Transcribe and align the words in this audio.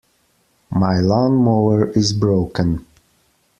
My 0.71 0.97
lawn-mower 0.99 1.91
is 1.91 2.11
broken. 2.11 2.87